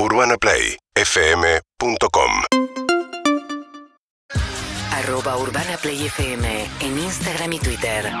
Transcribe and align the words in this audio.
UrbanaPlayFM.com 0.00 2.30
Arroba 4.92 5.36
Urbana 5.38 5.76
Play 5.76 6.06
FM 6.06 6.66
en 6.80 6.98
Instagram 6.98 7.52
y 7.54 7.58
Twitter. 7.58 8.12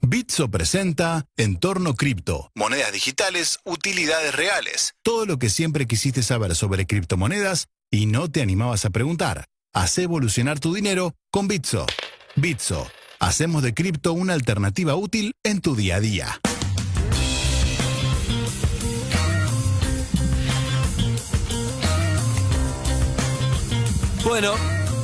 Bitso 0.00 0.48
presenta 0.48 1.26
Entorno 1.36 1.94
Cripto. 1.94 2.52
Monedas 2.54 2.92
digitales, 2.92 3.58
utilidades 3.64 4.32
reales. 4.36 4.94
Todo 5.02 5.26
lo 5.26 5.40
que 5.40 5.50
siempre 5.50 5.88
quisiste 5.88 6.22
saber 6.22 6.54
sobre 6.54 6.86
criptomonedas 6.86 7.66
y 7.90 8.06
no 8.06 8.30
te 8.30 8.42
animabas 8.42 8.84
a 8.84 8.90
preguntar. 8.90 9.46
Haz 9.74 9.98
evolucionar 9.98 10.60
tu 10.60 10.72
dinero 10.72 11.16
con 11.32 11.48
Bitso. 11.48 11.84
Bitso. 12.36 12.86
Hacemos 13.18 13.64
de 13.64 13.74
cripto 13.74 14.12
una 14.12 14.34
alternativa 14.34 14.94
útil 14.94 15.34
en 15.42 15.60
tu 15.60 15.74
día 15.74 15.96
a 15.96 16.00
día. 16.00 16.40
Bueno, 24.24 24.54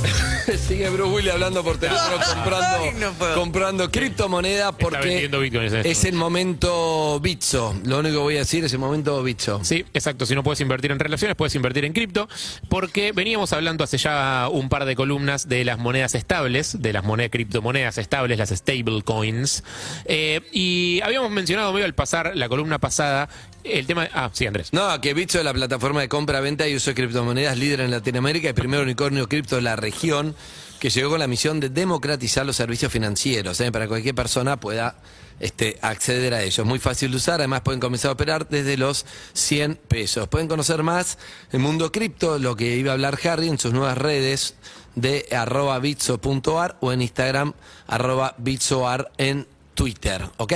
sigue 0.69 0.89
Bruce 0.91 1.11
Willis 1.11 1.33
hablando 1.33 1.65
por 1.65 1.79
teléfono 1.79 2.17
comprando, 2.35 2.79
Ay, 2.79 2.91
no 3.01 3.35
comprando 3.35 3.91
criptomonedas 3.91 4.75
porque 4.79 5.25
este 5.25 5.91
es 5.91 6.05
el 6.05 6.15
momento 6.15 7.19
Bitso. 7.21 7.75
Lo 7.85 7.99
único 8.01 8.17
que 8.17 8.21
voy 8.23 8.37
a 8.37 8.41
decir 8.41 8.65
es 8.65 8.73
el 8.73 8.79
momento 8.79 9.23
Bitso. 9.23 9.61
Sí, 9.65 9.85
exacto. 9.95 10.27
Si 10.27 10.35
no 10.35 10.43
puedes 10.43 10.61
invertir 10.61 10.93
en 10.93 10.99
relaciones, 10.99 11.37
puedes 11.37 11.55
invertir 11.55 11.85
en 11.85 11.93
cripto, 11.93 12.29
porque 12.69 13.13
veníamos 13.13 13.53
hablando 13.53 13.85
hace 13.85 13.97
ya 13.99 14.49
un 14.51 14.69
par 14.69 14.85
de 14.85 14.95
columnas 14.95 15.49
de 15.49 15.65
las 15.65 15.79
monedas 15.79 16.15
estables, 16.15 16.81
de 16.81 16.93
las 16.93 17.05
monedas 17.05 17.31
criptomonedas 17.31 17.99
estables, 17.99 18.39
las 18.39 18.51
stable 18.51 19.03
coins, 19.03 19.65
Eh, 20.05 20.41
y 20.53 21.01
habíamos 21.03 21.31
mencionado 21.31 21.73
medio 21.73 21.87
al 21.87 21.95
pasar 21.95 22.33
la 22.37 22.49
columna 22.49 22.79
pasada 22.79 23.29
el 23.73 23.87
tema. 23.87 24.09
ah, 24.13 24.31
sí, 24.33 24.47
Andrés. 24.47 24.73
No, 24.73 25.01
que 25.01 25.15
Bitso 25.15 25.39
es 25.39 25.45
la 25.45 25.53
plataforma 25.53 26.01
de 26.01 26.09
compra-venta 26.09 26.69
y 26.69 26.77
uso 26.77 26.91
de 26.91 26.95
criptomonedas 26.95 27.59
líder 27.59 27.81
en 27.81 27.91
Latinoamérica 27.91 28.49
y 28.49 28.53
primer 28.53 28.81
unicornio 28.81 29.29
cripto 29.29 29.57
de 29.57 29.63
la 29.63 29.77
región 29.77 30.35
que 30.79 30.91
llegó 30.91 31.11
con 31.11 31.21
la 31.21 31.27
misión 31.27 31.59
de 31.61 31.71
democratizar 31.71 32.45
los 32.45 32.57
servicios 32.57 32.93
financieros 32.93 33.61
¿eh? 33.61 33.73
para 33.73 33.87
que 33.87 33.89
cualquier 33.89 34.15
persona 34.15 34.61
pueda 34.61 34.97
este, 35.41 35.79
acceder 35.83 36.35
a 36.35 36.43
ellos. 36.43 36.67
Muy 36.67 36.79
fácil 36.79 37.11
de 37.11 37.17
usar, 37.17 37.41
además 37.41 37.63
pueden 37.63 37.81
comenzar 37.81 38.11
a 38.11 38.13
operar 38.13 38.49
desde 38.49 38.77
los 38.77 39.07
100 39.33 39.77
pesos. 39.89 40.29
Pueden 40.29 40.49
conocer 40.49 40.83
más 40.83 41.19
el 41.53 41.61
mundo 41.61 41.93
cripto, 41.93 42.39
lo 42.39 42.57
que 42.57 42.77
iba 42.77 42.91
a 42.91 42.95
hablar 42.95 43.19
Harry 43.25 43.49
en 43.49 43.59
sus 43.59 43.73
nuevas 43.73 43.99
redes 43.99 44.55
de 44.95 45.27
arroba 45.31 45.79
bitso.ar 45.79 46.77
o 46.81 46.93
en 46.93 47.03
Instagram 47.03 47.53
arroba 47.87 48.35
bitsoar 48.39 49.11
en 49.19 49.47
Twitter, 49.75 50.29
¿ok? 50.39 50.55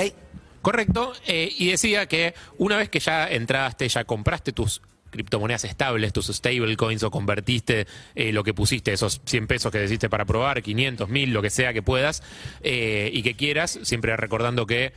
Correcto. 0.63 1.13
eh, 1.27 1.53
y 1.59 1.71
decía 1.71 2.07
que 2.07 2.35
una 2.59 2.77
vez 2.77 2.89
que 2.89 3.01
ya 3.01 3.29
entraste, 3.29 3.89
ya 3.89 4.05
compraste 4.05 4.53
tus 4.53 4.83
criptomonedas 5.11 5.65
estables, 5.65 6.13
tus 6.13 6.29
stable 6.29 6.77
coins 6.77 7.03
o 7.03 7.11
convertiste 7.11 7.87
eh, 8.15 8.33
lo 8.33 8.45
que 8.45 8.55
pusiste, 8.55 8.93
esos 8.93 9.21
100 9.25 9.47
pesos 9.47 9.73
que 9.73 9.79
deciste 9.79 10.09
para 10.09 10.25
probar, 10.25 10.63
500, 10.63 11.09
1000, 11.09 11.33
lo 11.33 11.43
que 11.43 11.51
sea 11.51 11.73
que 11.73 11.83
puedas 11.83 12.23
eh, 12.63 13.11
y 13.13 13.23
que 13.23 13.35
quieras, 13.35 13.81
siempre 13.83 14.17
recordando 14.17 14.67
que 14.67 14.93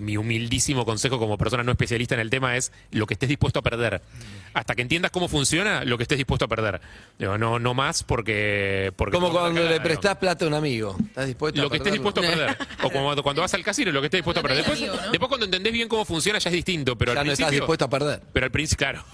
mi 0.00 0.16
humildísimo 0.16 0.84
consejo 0.84 1.18
como 1.18 1.38
persona 1.38 1.62
no 1.62 1.72
especialista 1.72 2.14
en 2.14 2.20
el 2.20 2.30
tema 2.30 2.56
es 2.56 2.72
lo 2.90 3.06
que 3.06 3.14
estés 3.14 3.28
dispuesto 3.28 3.60
a 3.60 3.62
perder. 3.62 4.02
Hasta 4.52 4.74
que 4.74 4.82
entiendas 4.82 5.12
cómo 5.12 5.28
funciona, 5.28 5.84
lo 5.84 5.96
que 5.96 6.02
estés 6.02 6.18
dispuesto 6.18 6.46
a 6.46 6.48
perder. 6.48 6.80
Digo, 7.18 7.38
no, 7.38 7.58
no 7.58 7.74
más 7.74 8.02
porque... 8.02 8.92
porque 8.96 9.16
Como 9.16 9.30
cuando 9.30 9.62
le 9.62 9.80
prestás 9.80 10.16
plata 10.16 10.44
a 10.44 10.48
un 10.48 10.54
amigo. 10.54 10.96
¿Estás 11.06 11.26
dispuesto 11.26 11.60
a 11.60 11.64
Lo 11.64 11.70
que 11.70 11.76
estés 11.76 11.92
dispuesto 11.92 12.20
a 12.20 12.24
perder. 12.24 12.56
O 12.82 12.90
como 12.90 13.14
cuando 13.22 13.42
vas 13.42 13.52
al 13.54 13.62
casino, 13.62 13.92
lo 13.92 14.00
que 14.00 14.06
estés 14.06 14.18
dispuesto 14.18 14.40
a 14.40 14.42
perder. 14.42 14.64
Después, 14.64 14.80
después 14.80 15.28
cuando 15.28 15.44
entendés 15.44 15.72
bien 15.72 15.88
cómo 15.88 16.04
funciona 16.04 16.38
ya 16.38 16.48
es 16.48 16.54
distinto, 16.54 16.96
pero 16.96 17.14
Ya 17.14 17.20
al 17.20 17.26
no 17.26 17.32
estás 17.32 17.50
dispuesto 17.50 17.84
a 17.84 17.90
perder. 17.90 18.22
Pero 18.32 18.46
al 18.46 18.50
principio, 18.50 18.78
claro. 18.86 19.04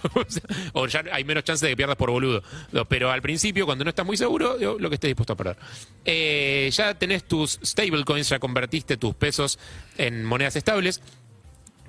o 0.72 0.86
ya 0.86 1.04
hay 1.12 1.24
menos 1.24 1.44
chance 1.44 1.66
de 1.66 1.72
que 1.72 1.76
pierdas 1.76 1.96
por 1.96 2.10
boludo. 2.10 2.42
Pero 2.88 3.10
al 3.10 3.22
principio, 3.22 3.66
cuando 3.66 3.84
no 3.84 3.90
estás 3.90 4.06
muy 4.06 4.16
seguro, 4.16 4.56
digo, 4.56 4.76
lo 4.78 4.88
que 4.88 4.94
estés 4.94 5.08
dispuesto 5.08 5.32
a 5.32 5.36
perder. 5.36 5.56
Eh, 6.04 6.70
ya 6.72 6.94
tenés 6.94 7.24
tus 7.24 7.58
stablecoins, 7.64 8.28
ya 8.28 8.38
convertiste 8.38 8.96
tus 8.96 9.14
pesos 9.14 9.58
en 9.98 10.24
monedas 10.24 10.56
estables 10.56 10.75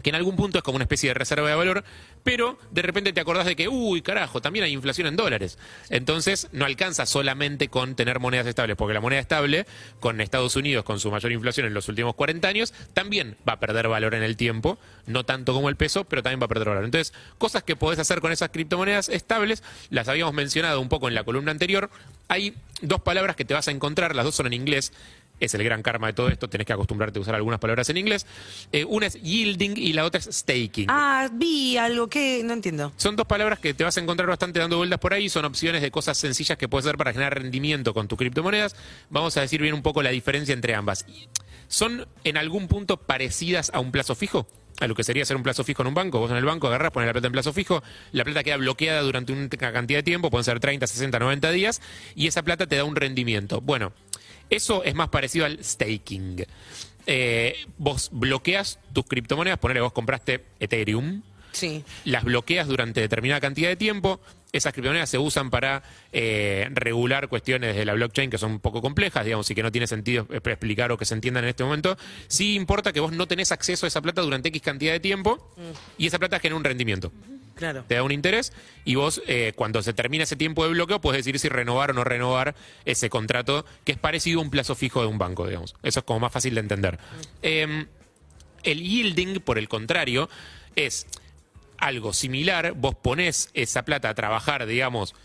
que 0.02 0.10
en 0.10 0.16
algún 0.16 0.36
punto 0.36 0.58
es 0.58 0.64
como 0.64 0.76
una 0.76 0.84
especie 0.84 1.10
de 1.10 1.14
reserva 1.14 1.50
de 1.50 1.56
valor, 1.56 1.84
pero 2.24 2.58
de 2.72 2.82
repente 2.82 3.14
te 3.14 3.22
acordás 3.22 3.46
de 3.46 3.56
que, 3.56 3.68
uy, 3.68 4.02
carajo, 4.02 4.42
también 4.42 4.66
hay 4.66 4.74
inflación 4.74 5.08
en 5.08 5.16
dólares. 5.16 5.58
Entonces 5.90 6.50
no 6.52 6.66
alcanza 6.66 7.06
solamente 7.06 7.70
con 7.70 7.96
tener 7.96 8.20
monedas 8.20 8.48
estables, 8.48 8.76
porque 8.76 8.94
la 8.94 9.02
moneda 9.02 9.20
estable, 9.20 9.66
con 10.00 10.22
Estados 10.22 10.56
Unidos, 10.56 10.84
con 10.84 11.00
su 11.00 11.12
mayor 11.12 11.32
inflación 11.32 11.68
en 11.68 11.74
los 11.74 11.88
últimos 11.90 12.16
40 12.16 12.48
años, 12.48 12.74
también 12.94 13.38
va 13.48 13.54
a 13.54 13.60
perder 13.60 13.88
valor 13.88 14.14
en 14.14 14.24
el 14.24 14.38
tiempo, 14.38 14.78
no 15.06 15.26
tanto 15.26 15.54
como 15.54 15.70
el 15.70 15.76
peso, 15.76 16.04
pero 16.04 16.24
también 16.24 16.42
va 16.42 16.46
a 16.46 16.50
perder 16.50 16.70
valor. 16.70 16.86
Entonces, 16.86 17.14
cosas 17.38 17.64
que 17.64 17.76
podés 17.76 18.00
hacer 18.00 18.22
con 18.22 18.32
esas 18.32 18.50
criptomonedas 18.50 19.10
estables, 19.10 19.64
las 19.90 20.08
habíamos 20.08 20.34
mencionado 20.34 20.82
un 20.82 20.90
poco 20.90 21.08
en 21.08 21.16
la 21.16 21.24
columna 21.24 21.52
anterior. 21.52 21.90
Hay 22.28 22.56
dos 22.82 23.02
palabras 23.02 23.36
que 23.36 23.46
te 23.46 23.54
vas 23.54 23.68
a 23.68 23.72
encontrar, 23.72 24.16
las 24.16 24.26
dos 24.26 24.36
son 24.36 24.48
en 24.48 24.54
inglés, 24.54 24.92
es 25.40 25.54
el 25.54 25.64
gran 25.64 25.84
karma 25.84 26.08
de 26.08 26.14
todo 26.14 26.30
esto, 26.30 26.50
tenés 26.50 26.68
que 26.68 26.74
acostumbrarte 26.74 27.20
a 27.20 27.22
usar 27.22 27.36
algunas 27.36 27.60
palabras 27.60 27.90
en 27.90 27.98
inglés. 27.98 28.26
Eh, 28.72 28.86
una 28.86 29.08
es 29.08 29.22
yielding 29.22 29.74
y 29.78 29.94
la 29.94 30.06
otra 30.06 30.20
es 30.20 30.30
staking. 30.32 30.88
Ah, 30.90 31.30
vi 31.32 31.78
algo 31.78 32.08
que 32.08 32.42
no 32.44 32.54
entiendo. 32.54 32.92
Son 32.98 33.16
dos 33.16 33.28
palabras 33.28 33.60
que 33.60 33.74
te 33.74 33.84
vas 33.84 33.98
a 33.98 34.02
encontrar 34.02 34.28
bastante 34.28 34.60
dando 34.60 34.78
vueltas 34.78 35.00
por 35.00 35.14
ahí, 35.14 35.30
son 35.30 35.46
opciones 35.46 35.82
de 35.82 35.92
cosas 35.92 36.18
sencillas 36.18 36.58
que 36.58 36.68
puedes 36.68 36.86
hacer 36.86 36.98
para 36.98 37.12
generar 37.12 37.36
rendimiento 37.36 37.94
con 37.94 38.08
tus 38.08 38.18
criptomonedas. 38.18 38.76
Vamos 39.10 39.38
a 39.38 39.42
decir 39.42 39.62
bien 39.62 39.74
un 39.74 39.82
poco 39.82 40.02
la 40.02 40.10
diferencia 40.10 40.54
entre 40.54 40.76
ambas. 40.76 41.06
¿Son 41.68 42.08
en 42.24 42.38
algún 42.38 42.68
punto 42.68 42.98
parecidas 42.98 43.72
a 43.74 43.80
un 43.80 43.92
plazo 43.92 44.16
fijo? 44.16 44.48
A 44.80 44.88
lo 44.88 44.94
que 44.94 45.04
sería 45.04 45.24
hacer 45.24 45.36
un 45.36 45.44
plazo 45.44 45.64
fijo 45.64 45.82
en 45.82 45.88
un 45.88 45.96
banco. 45.96 46.20
Vos 46.20 46.30
en 46.30 46.38
el 46.38 46.46
banco 46.46 46.68
agarrás, 46.68 46.92
pones 46.92 47.08
la 47.08 47.14
plata 47.14 47.28
en 47.28 47.34
plazo 47.34 47.52
fijo, 47.52 47.84
la 48.12 48.24
plata 48.24 48.44
queda 48.44 48.58
bloqueada 48.58 49.02
durante 49.02 49.34
una 49.34 49.50
cantidad 49.50 50.00
de 50.00 50.04
tiempo, 50.04 50.30
pueden 50.30 50.44
ser 50.44 50.60
30, 50.60 50.86
60, 50.86 51.18
90 51.18 51.52
días, 51.52 51.82
y 52.16 52.28
esa 52.28 52.44
plata 52.44 52.68
te 52.68 52.76
da 52.76 52.84
un 52.84 52.96
rendimiento. 52.96 53.60
Bueno, 53.60 53.92
eso 54.50 54.84
es 54.84 54.96
más 54.96 55.10
parecido 55.10 55.46
al 55.46 55.64
staking. 55.64 56.46
Eh, 57.06 57.56
vos 57.78 58.10
bloqueas 58.12 58.80
tus 58.94 59.06
criptomonedas, 59.06 59.60
ponele, 59.60 59.80
vos 59.82 59.94
compraste 59.94 60.44
Ethereum, 60.60 61.22
Sí. 61.54 61.84
las 62.06 62.24
bloqueas 62.24 62.68
durante 62.68 63.00
determinada 63.02 63.40
cantidad 63.40 63.70
de 63.70 63.76
tiempo. 63.78 64.20
Esas 64.52 64.74
criptomonedas 64.74 65.10
se 65.10 65.18
usan 65.18 65.50
para 65.50 65.84
eh, 66.14 66.68
regular 66.72 67.28
cuestiones 67.28 67.76
de 67.76 67.84
la 67.86 67.94
blockchain 67.94 68.30
que 68.30 68.38
son 68.38 68.52
un 68.54 68.60
poco 68.60 68.82
complejas, 68.82 69.24
digamos, 69.26 69.50
y 69.52 69.56
que 69.56 69.62
no 69.64 69.72
tiene 69.72 69.88
sentido 69.88 70.26
explicar 70.32 70.92
o 70.92 70.98
que 70.98 71.06
se 71.06 71.14
entiendan 71.14 71.44
en 71.44 71.50
este 71.50 71.64
momento. 71.64 71.98
Sí 72.28 72.56
importa 72.56 72.94
que 72.94 73.00
vos 73.00 73.12
no 73.12 73.28
tenés 73.28 73.52
acceso 73.52 73.86
a 73.86 73.88
esa 73.88 74.02
plata 74.02 74.22
durante 74.22 74.50
X 74.50 74.62
cantidad 74.62 74.94
de 74.94 75.00
tiempo 75.00 75.54
y 75.98 76.08
esa 76.08 76.18
plata 76.20 76.40
genera 76.40 76.56
un 76.58 76.64
rendimiento. 76.64 77.12
Te 77.88 77.96
da 77.96 78.04
un 78.04 78.12
interés 78.12 78.54
y 78.86 78.96
vos, 78.96 79.22
eh, 79.28 79.54
cuando 79.56 79.82
se 79.82 79.94
termina 79.94 80.24
ese 80.24 80.36
tiempo 80.36 80.64
de 80.64 80.72
bloqueo, 80.72 81.02
puedes 81.02 81.20
decidir 81.20 81.40
si 81.40 81.50
renovar 81.50 81.92
o 81.92 81.94
no 81.94 82.04
renovar 82.04 82.56
ese 82.86 83.10
contrato, 83.10 83.66
que 83.84 83.92
es 83.92 83.98
parecido 83.98 84.40
a 84.40 84.44
un 84.44 84.50
plazo 84.50 84.76
fijo 84.76 85.02
de 85.02 85.08
un 85.08 85.18
banco, 85.18 85.46
digamos. 85.48 85.76
Eso 85.84 86.00
es 86.00 86.06
como 86.06 86.20
más 86.22 86.32
fácil 86.32 86.56
de 86.56 86.62
entender. 86.62 87.00
Eh, 87.42 87.86
el 88.64 88.82
yielding, 88.82 89.40
por 89.40 89.58
el 89.58 89.68
contrario, 89.70 90.30
es 90.76 91.08
algo 91.78 92.14
similar. 92.14 92.74
Vos 92.74 92.96
ponés 92.96 93.50
esa 93.54 93.84
plata 93.86 94.10
a 94.10 94.16
trabajar, 94.16 94.66
digamos, 94.66 95.16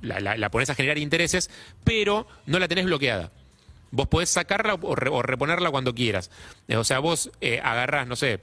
la, 0.00 0.20
la, 0.20 0.50
ponés 0.50 0.70
a 0.70 0.74
generar 0.74 0.98
intereses, 0.98 1.50
pero 1.84 2.26
no 2.46 2.58
la 2.58 2.68
tenés 2.68 2.84
bloqueada. 2.84 3.30
Vos 3.90 4.08
podés 4.08 4.30
sacarla 4.30 4.74
o 4.74 4.94
reponerla 5.22 5.70
cuando 5.70 5.94
quieras. 5.94 6.30
Eh, 6.66 6.76
O 6.76 6.84
sea, 6.84 6.98
vos 6.98 7.30
eh, 7.40 7.60
agarrás, 7.62 8.06
no 8.06 8.16
sé, 8.16 8.40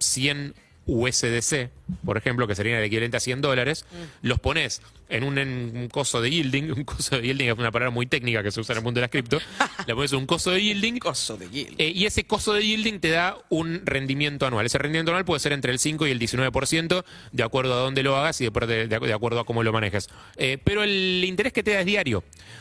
100 0.00 0.54
USDC, 0.86 1.70
por 2.04 2.16
ejemplo, 2.16 2.46
que 2.46 2.54
serían 2.54 2.78
el 2.78 2.84
equivalente 2.84 3.16
a 3.16 3.20
100 3.20 3.40
dólares, 3.40 3.84
los 4.22 4.40
pones 4.40 4.82
en 5.08 5.24
un, 5.24 5.38
en 5.38 5.72
un 5.76 5.88
coso 5.88 6.20
de 6.20 6.30
yielding, 6.30 6.72
un 6.76 6.84
coso 6.84 7.16
de 7.16 7.22
yielding 7.22 7.48
es 7.48 7.58
una 7.58 7.70
palabra 7.70 7.90
muy 7.90 8.06
técnica 8.06 8.42
que 8.42 8.50
se 8.50 8.60
usa 8.60 8.72
en 8.72 8.78
el 8.78 8.84
mundo 8.84 8.98
de 8.98 9.02
las 9.02 9.10
cripto, 9.10 9.38
le 9.86 9.94
pones 9.94 10.12
un 10.12 10.26
coso 10.26 10.50
de 10.50 10.62
yielding 10.62 10.98
de 11.00 11.74
eh, 11.78 11.92
y 11.94 12.06
ese 12.06 12.24
costo 12.24 12.52
de 12.52 12.64
yielding 12.64 13.00
te 13.00 13.10
da 13.10 13.36
un 13.48 13.82
rendimiento 13.84 14.46
anual. 14.46 14.66
Ese 14.66 14.78
rendimiento 14.78 15.10
anual 15.12 15.24
puede 15.24 15.40
ser 15.40 15.52
entre 15.52 15.72
el 15.72 15.78
5 15.78 16.06
y 16.06 16.10
el 16.10 16.18
19%, 16.20 17.04
de 17.32 17.42
acuerdo 17.42 17.74
a 17.74 17.78
dónde 17.78 18.02
lo 18.02 18.16
hagas 18.16 18.40
y 18.40 18.48
de, 18.48 18.86
de- 18.88 18.98
de 18.98 19.12
acuerdo 19.12 19.40
a 19.40 19.44
cómo 19.44 19.62
lo 19.62 19.72
manejes. 19.72 20.08
Eh, 20.36 20.58
pero 20.62 20.82
el 20.82 21.22
interés 21.24 21.52
que 21.52 21.62
te 21.62 21.72
da 21.72 21.80
es 21.80 21.86
diario. 21.86 22.18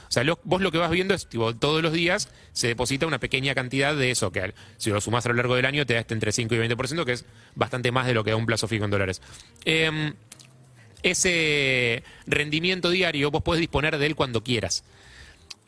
O 0.07 0.11
sea, 0.11 0.23
lo- 0.23 0.39
vos 0.43 0.61
lo 0.61 0.71
que 0.71 0.77
vas 0.77 0.89
viendo 0.91 1.13
es, 1.13 1.27
tipo, 1.27 1.53
todos 1.55 1.81
los 1.83 1.93
días 1.93 2.29
se 2.53 2.67
deposita 2.67 3.05
una 3.07 3.19
pequeña 3.19 3.53
cantidad 3.55 3.95
de 3.95 4.11
eso, 4.11 4.31
que 4.31 4.53
si 4.77 4.89
lo 4.89 4.99
sumás 5.01 5.25
a 5.25 5.29
lo 5.29 5.35
largo 5.35 5.55
del 5.55 5.65
año 5.65 5.85
te 5.85 5.93
da 5.93 5.99
este 6.01 6.13
entre 6.13 6.31
5 6.31 6.55
y 6.55 6.57
20%, 6.57 7.05
que 7.05 7.11
es 7.13 7.25
bastante 7.55 7.91
más 7.91 8.07
de 8.07 8.13
lo 8.13 8.23
que 8.23 8.31
da 8.31 8.35
un 8.35 8.45
plazo 8.45 8.67
fijo 8.67 8.85
en 8.85 8.91
dólares. 8.91 9.21
Em, 9.65 10.13
ese 11.03 12.03
rendimiento 12.27 12.89
diario 12.89 13.31
vos 13.31 13.41
podés 13.41 13.61
disponer 13.61 13.97
de 13.97 14.05
él 14.05 14.15
cuando 14.15 14.43
quieras 14.43 14.83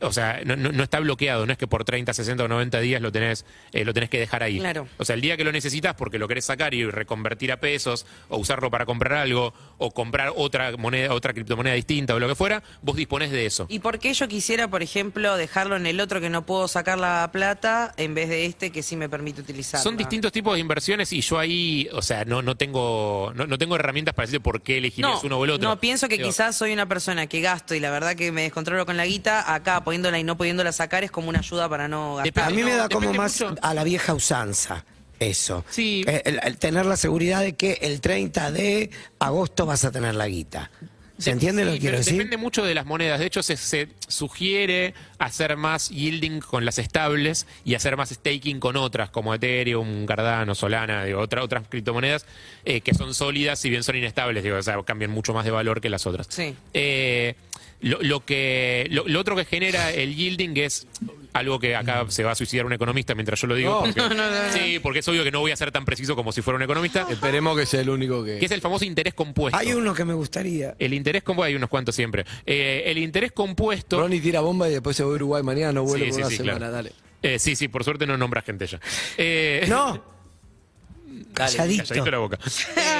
o 0.01 0.11
sea, 0.11 0.41
no, 0.45 0.55
no- 0.55 0.71
no 0.71 0.83
está 0.83 0.99
bloqueado, 0.99 1.45
no 1.45 1.51
es 1.51 1.57
que 1.57 1.67
por 1.67 1.83
30, 1.85 2.13
60 2.13 2.43
o 2.43 2.47
90 2.47 2.79
días 2.79 3.01
lo 3.01 3.11
tenés, 3.11 3.45
eh, 3.71 3.85
lo 3.85 3.93
tenés 3.93 4.09
que 4.09 4.19
dejar 4.19 4.43
ahí. 4.43 4.59
Claro. 4.59 4.87
O 4.97 5.05
sea, 5.05 5.15
el 5.15 5.21
día 5.21 5.37
que 5.37 5.43
lo 5.43 5.51
necesitas 5.51 5.95
porque 5.95 6.17
lo 6.19 6.27
querés 6.27 6.45
sacar 6.45 6.73
y 6.73 6.85
reconvertir 6.89 7.51
a 7.51 7.57
pesos, 7.59 8.05
o 8.29 8.37
usarlo 8.37 8.69
para 8.71 8.85
comprar 8.85 9.13
algo, 9.19 9.53
o 9.77 9.91
comprar 9.91 10.31
otra 10.35 10.75
moneda, 10.77 11.13
otra 11.13 11.33
criptomoneda 11.33 11.75
distinta 11.75 12.15
o 12.15 12.19
lo 12.19 12.27
que 12.27 12.35
fuera, 12.35 12.61
vos 12.81 12.95
disponés 12.95 13.31
de 13.31 13.45
eso. 13.45 13.65
¿Y 13.69 13.79
por 13.79 13.99
qué 13.99 14.13
yo 14.13 14.27
quisiera, 14.27 14.67
por 14.67 14.83
ejemplo, 14.83 15.37
dejarlo 15.37 15.75
en 15.75 15.85
el 15.85 15.99
otro 15.99 16.19
que 16.21 16.29
no 16.29 16.45
puedo 16.45 16.67
sacar 16.67 16.97
la 16.99 17.29
plata 17.31 17.93
en 17.97 18.13
vez 18.13 18.29
de 18.29 18.45
este 18.45 18.71
que 18.71 18.83
sí 18.83 18.95
me 18.95 19.09
permite 19.09 19.41
utilizar? 19.41 19.79
Son 19.81 19.97
distintos 19.97 20.31
tipos 20.31 20.53
de 20.53 20.59
inversiones 20.59 21.11
y 21.13 21.21
yo 21.21 21.37
ahí, 21.39 21.87
o 21.93 22.01
sea, 22.01 22.25
no, 22.25 22.41
no 22.41 22.55
tengo 22.57 23.31
no, 23.35 23.45
no 23.47 23.57
tengo 23.57 23.75
herramientas 23.75 24.13
para 24.13 24.25
decir 24.27 24.41
por 24.41 24.61
qué 24.61 24.77
elegirías 24.77 25.11
No, 25.13 25.21
uno 25.23 25.37
o 25.39 25.45
el 25.45 25.51
otro. 25.51 25.69
no, 25.69 25.79
pienso 25.79 26.07
que 26.07 26.17
Digo, 26.17 26.29
quizás 26.29 26.55
soy 26.55 26.73
una 26.73 26.85
persona 26.87 27.27
que 27.27 27.41
gasto 27.41 27.75
y 27.75 27.79
la 27.79 27.91
verdad 27.91 28.15
que 28.15 28.31
me 28.31 28.43
descontrolo 28.43 28.85
con 28.85 28.97
la 28.97 29.05
guita, 29.05 29.53
acá 29.53 29.83
poniéndola 29.91 30.19
y 30.19 30.23
no 30.23 30.37
pudiéndola 30.37 30.71
sacar 30.71 31.03
es 31.03 31.11
como 31.11 31.27
una 31.29 31.39
ayuda 31.39 31.67
para 31.67 31.87
no 31.89 32.15
gastar. 32.15 32.45
A 32.45 32.49
mí 32.49 32.63
me 32.63 32.73
da 32.75 32.87
como 32.87 33.13
más 33.13 33.41
mucho. 33.41 33.55
a 33.61 33.73
la 33.73 33.83
vieja 33.83 34.13
usanza. 34.13 34.85
Eso. 35.19 35.63
Sí. 35.69 36.03
Eh, 36.07 36.21
El, 36.25 36.39
el 36.43 36.57
tener 36.57 36.85
la 36.85 36.95
seguridad 36.97 37.41
de 37.41 37.53
que 37.53 37.77
el 37.81 37.99
30 38.01 38.51
de 38.51 38.89
agosto 39.19 39.65
vas 39.65 39.83
a 39.85 39.91
tener 39.91 40.15
la 40.15 40.27
guita. 40.27 40.71
¿Se 41.17 41.29
entiende 41.29 41.63
lo 41.65 41.73
que 41.73 41.79
quiero 41.79 41.97
decir? 41.97 42.13
Depende 42.13 42.37
mucho 42.37 42.63
de 42.63 42.73
las 42.73 42.85
monedas. 42.87 43.19
De 43.19 43.27
hecho, 43.27 43.43
se, 43.43 43.55
se 43.57 43.89
sugiere 44.11 44.93
hacer 45.19 45.57
más 45.57 45.89
yielding 45.89 46.39
con 46.39 46.65
las 46.65 46.77
estables 46.77 47.47
y 47.65 47.75
hacer 47.75 47.97
más 47.97 48.09
staking 48.09 48.59
con 48.59 48.75
otras, 48.77 49.09
como 49.09 49.33
Ethereum, 49.33 50.05
Cardano, 50.05 50.53
Solana, 50.55 51.05
digo, 51.05 51.19
otra- 51.19 51.43
otras 51.43 51.63
criptomonedas 51.69 52.25
eh, 52.65 52.81
que 52.81 52.93
son 52.93 53.13
sólidas, 53.13 53.59
si 53.59 53.69
bien 53.69 53.83
son 53.83 53.95
inestables, 53.95 54.43
digo, 54.43 54.57
o 54.57 54.63
sea, 54.63 54.81
cambian 54.83 55.11
mucho 55.11 55.33
más 55.33 55.45
de 55.45 55.51
valor 55.51 55.81
que 55.81 55.89
las 55.89 56.05
otras. 56.05 56.27
Sí. 56.29 56.55
Eh, 56.73 57.35
lo, 57.81 57.97
lo 58.01 58.23
que, 58.23 58.85
lo, 58.91 59.07
lo 59.07 59.19
otro 59.19 59.35
que 59.35 59.45
genera 59.45 59.91
el 59.91 60.15
yielding 60.15 60.55
es 60.57 60.85
algo 61.33 61.59
que 61.59 61.75
acá 61.77 62.05
se 62.09 62.23
va 62.23 62.31
a 62.31 62.35
suicidar 62.35 62.65
un 62.65 62.73
economista 62.73 63.15
mientras 63.15 63.39
yo 63.41 63.47
lo 63.47 63.55
digo. 63.55 63.83
No. 63.87 63.93
porque- 63.93 64.11
Sí, 64.53 64.79
porque 64.79 64.99
es 64.99 65.07
obvio 65.07 65.23
que 65.23 65.31
no 65.31 65.39
voy 65.39 65.49
a 65.51 65.55
ser 65.55 65.71
tan 65.71 65.83
preciso 65.85 66.15
como 66.15 66.31
si 66.31 66.41
fuera 66.43 66.57
un 66.57 66.61
economista. 66.63 67.07
Esperemos 67.09 67.57
que 67.57 67.65
sea 67.65 67.81
el 67.81 67.89
único 67.89 68.23
que. 68.23 68.37
Que 68.37 68.45
es 68.45 68.51
el 68.51 68.61
famoso 68.61 68.85
interés 68.85 69.13
compuesto. 69.15 69.57
Hay 69.57 69.71
uno 69.73 69.93
que 69.95 70.05
me 70.05 70.13
gustaría. 70.13 70.75
El 70.77 70.93
interés 70.93 71.23
compuesto, 71.23 71.47
hay 71.47 71.55
unos 71.55 71.69
cuantos 71.69 71.95
siempre. 71.95 72.25
Eh, 72.45 72.83
el 72.85 72.97
interés 72.99 73.31
compuesto. 73.31 74.00
Ronnie 74.01 74.19
tira 74.21 74.41
bomba 74.41 74.67
y 74.69 74.73
después 74.73 74.95
se 74.97 75.03
va 75.03 75.11
a 75.11 75.13
Uruguay 75.13 75.43
mañana, 75.43 75.71
no 75.73 75.83
vuelve 75.83 76.05
Sí, 76.05 76.11
por 76.11 76.15
sí, 76.15 76.21
una 76.21 76.29
sí, 76.29 76.37
semana, 76.37 76.57
claro. 76.57 76.73
dale. 76.73 76.91
Eh, 77.23 77.37
sí, 77.39 77.55
sí, 77.55 77.67
por 77.67 77.83
suerte 77.83 78.07
no 78.07 78.17
nombras 78.17 78.43
gente 78.45 78.65
ya. 78.67 78.79
Eh, 79.17 79.65
No. 79.69 80.09
Calladito. 81.33 81.83
calladito 81.83 82.11
la 82.11 82.17
boca. 82.17 82.39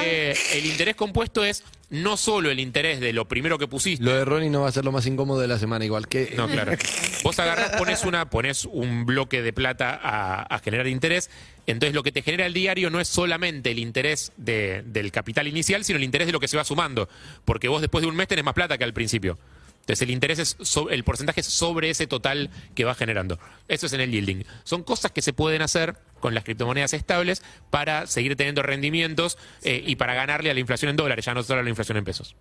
Eh, 0.06 0.36
el 0.54 0.66
interés 0.66 0.96
compuesto 0.96 1.44
es 1.44 1.64
no 1.90 2.16
solo 2.18 2.50
el 2.50 2.60
interés 2.62 3.00
de 3.02 3.12
lo 3.14 3.28
primero 3.28 3.58
que 3.58 3.68
pusiste. 3.68 4.04
Lo 4.06 4.14
de 4.14 4.24
Ronnie 4.24 4.50
no 4.50 4.62
va 4.62 4.70
a 4.70 4.72
ser 4.72 4.86
lo 4.86 4.92
más 4.94 5.06
incómodo 5.06 5.40
de 5.42 5.48
la 5.48 5.60
semana, 5.60 5.84
igual 5.84 6.08
que. 6.08 6.34
No, 6.38 6.48
claro. 6.48 6.72
Vos 7.24 7.40
agarrás, 7.40 7.72
pones 7.78 8.04
una, 8.06 8.30
pones 8.30 8.66
un 8.66 9.06
bloque 9.06 9.42
de 9.42 9.52
plata 9.54 10.00
a, 10.02 10.44
a 10.44 10.60
generar 10.60 10.88
interés. 10.88 11.30
Entonces 11.68 11.94
lo 11.94 12.04
que 12.04 12.12
te 12.12 12.22
genera 12.22 12.46
el 12.46 12.54
diario 12.54 12.90
no 12.90 13.00
es 13.02 13.08
solamente 13.08 13.72
el 13.72 13.80
interés 13.80 14.32
de- 14.38 14.82
del 14.86 15.12
capital 15.12 15.48
inicial, 15.48 15.84
sino 15.84 15.98
el 15.98 16.04
interés 16.04 16.28
de 16.28 16.32
lo 16.34 16.40
que 16.40 16.48
se 16.48 16.58
va 16.58 16.64
sumando. 16.64 17.10
Porque 17.44 17.68
vos 17.68 17.82
después 17.82 18.02
de 18.02 18.08
un 18.08 18.16
mes 18.16 18.28
tenés 18.28 18.46
más 18.46 18.54
plata 18.54 18.78
que 18.78 18.84
al 18.86 18.94
principio. 18.94 19.38
Entonces 19.82 20.02
el 20.04 20.12
interés 20.12 20.40
es 20.40 20.58
so- 20.62 20.90
el 20.90 21.04
porcentaje 21.04 21.42
es 21.42 21.48
sobre 21.48 21.90
ese 21.90 22.08
total 22.08 22.50
que 22.76 22.86
va 22.86 22.96
generando. 22.96 23.40
Eso 23.68 23.86
es 23.88 23.94
en 23.94 24.02
el 24.02 24.12
yielding. 24.12 24.46
Son 24.64 24.84
cosas 24.84 25.12
que 25.12 25.22
se 25.22 25.34
pueden 25.34 25.62
hacer 25.62 25.98
con 26.20 26.34
las 26.34 26.44
criptomonedas 26.44 26.94
estables 26.94 27.42
para 27.70 28.08
seguir 28.08 28.36
teniendo 28.36 28.62
rendimientos 28.64 29.38
eh, 29.64 29.84
y 29.86 29.96
para 29.96 30.14
ganarle 30.14 30.52
a 30.52 30.54
la 30.54 30.60
inflación 30.60 30.90
en 30.92 30.96
dólares, 30.96 31.26
ya 31.26 31.34
no 31.34 31.44
solo 31.44 31.60
a 31.62 31.64
la 31.64 31.70
inflación 31.70 31.98
en 31.98 32.04
pesos. 32.06 32.36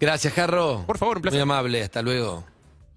Gracias, 0.00 0.32
Jarro. 0.34 0.84
Por 0.86 0.98
favor, 0.98 1.16
un 1.16 1.22
placer. 1.22 1.38
Muy 1.38 1.42
amable, 1.42 1.82
hasta 1.82 2.02
luego. 2.02 2.44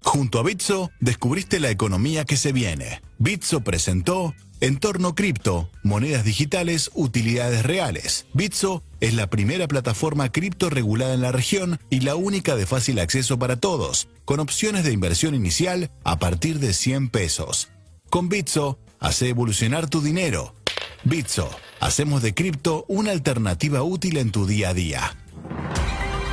Junto 0.02 0.38
a 0.38 0.42
Bitso, 0.44 0.90
descubriste 1.00 1.58
la 1.58 1.70
economía 1.70 2.24
que 2.24 2.36
se 2.36 2.52
viene. 2.52 3.00
Bitso 3.18 3.62
presentó 3.62 4.34
Entorno 4.60 5.14
Cripto, 5.14 5.70
monedas 5.82 6.24
digitales, 6.24 6.90
utilidades 6.94 7.62
reales. 7.62 8.26
Bitso 8.32 8.82
es 9.00 9.12
la 9.12 9.28
primera 9.28 9.68
plataforma 9.68 10.32
cripto 10.32 10.70
regulada 10.70 11.12
en 11.12 11.20
la 11.20 11.30
región 11.30 11.78
y 11.90 12.00
la 12.00 12.16
única 12.16 12.56
de 12.56 12.64
fácil 12.64 12.98
acceso 12.98 13.38
para 13.38 13.56
todos, 13.56 14.08
con 14.24 14.40
opciones 14.40 14.84
de 14.84 14.92
inversión 14.92 15.34
inicial 15.34 15.90
a 16.04 16.18
partir 16.18 16.58
de 16.58 16.72
100 16.72 17.10
pesos. 17.10 17.68
Con 18.08 18.30
Bitso, 18.30 18.78
hace 18.98 19.28
evolucionar 19.28 19.90
tu 19.90 20.00
dinero. 20.00 20.54
Bitso, 21.04 21.50
hacemos 21.78 22.22
de 22.22 22.32
cripto 22.32 22.86
una 22.88 23.10
alternativa 23.10 23.82
útil 23.82 24.16
en 24.16 24.32
tu 24.32 24.46
día 24.46 24.70
a 24.70 24.74
día. 24.74 25.16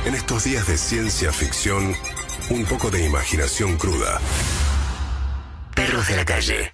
En 0.06 0.14
estos 0.14 0.44
días 0.44 0.66
de 0.66 0.78
ciencia 0.78 1.30
ficción, 1.30 1.94
un 2.48 2.64
poco 2.64 2.90
de 2.90 3.04
imaginación 3.04 3.76
cruda. 3.76 4.18
Perros 5.74 6.08
de 6.08 6.16
la 6.16 6.24
calle. 6.24 6.73